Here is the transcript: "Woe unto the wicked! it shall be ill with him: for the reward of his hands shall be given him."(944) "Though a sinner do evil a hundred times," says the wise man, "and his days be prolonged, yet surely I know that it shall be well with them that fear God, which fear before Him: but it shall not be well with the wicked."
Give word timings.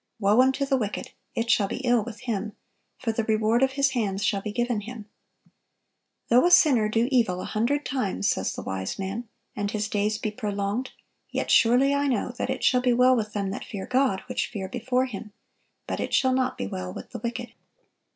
"Woe 0.17 0.41
unto 0.41 0.65
the 0.65 0.77
wicked! 0.77 1.11
it 1.35 1.51
shall 1.51 1.67
be 1.67 1.77
ill 1.83 2.03
with 2.03 2.21
him: 2.21 2.53
for 2.97 3.11
the 3.11 3.23
reward 3.25 3.61
of 3.61 3.73
his 3.73 3.91
hands 3.91 4.25
shall 4.25 4.41
be 4.41 4.51
given 4.51 4.81
him."(944) 4.81 5.51
"Though 6.29 6.45
a 6.47 6.49
sinner 6.49 6.89
do 6.89 7.07
evil 7.11 7.39
a 7.39 7.43
hundred 7.45 7.85
times," 7.85 8.27
says 8.27 8.53
the 8.55 8.63
wise 8.63 8.97
man, 8.97 9.29
"and 9.55 9.69
his 9.69 9.87
days 9.87 10.17
be 10.17 10.31
prolonged, 10.31 10.89
yet 11.29 11.51
surely 11.51 11.93
I 11.93 12.07
know 12.07 12.29
that 12.39 12.49
it 12.49 12.63
shall 12.63 12.81
be 12.81 12.93
well 12.93 13.15
with 13.15 13.33
them 13.33 13.51
that 13.51 13.63
fear 13.63 13.85
God, 13.85 14.21
which 14.25 14.47
fear 14.47 14.67
before 14.67 15.05
Him: 15.05 15.33
but 15.85 15.99
it 15.99 16.15
shall 16.15 16.33
not 16.33 16.57
be 16.57 16.65
well 16.65 16.91
with 16.91 17.11
the 17.11 17.19
wicked." 17.19 17.51